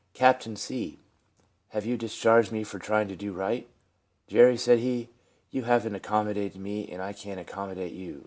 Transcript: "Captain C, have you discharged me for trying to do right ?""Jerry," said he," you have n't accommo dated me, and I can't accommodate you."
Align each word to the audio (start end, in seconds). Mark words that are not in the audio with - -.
"Captain 0.23 0.55
C, 0.55 0.97
have 1.69 1.85
you 1.85 1.95
discharged 1.95 2.51
me 2.51 2.63
for 2.63 2.79
trying 2.79 3.07
to 3.07 3.15
do 3.15 3.31
right 3.33 3.69
?""Jerry," 4.27 4.57
said 4.57 4.79
he," 4.79 5.09
you 5.51 5.61
have 5.65 5.85
n't 5.87 5.95
accommo 5.95 6.33
dated 6.33 6.59
me, 6.59 6.89
and 6.89 7.03
I 7.03 7.13
can't 7.13 7.39
accommodate 7.39 7.93
you." 7.93 8.19